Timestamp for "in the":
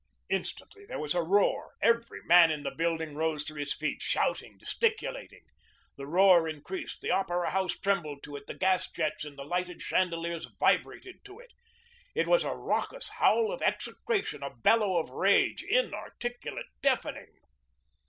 2.49-2.71, 9.25-9.45